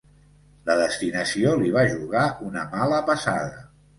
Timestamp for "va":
1.77-1.85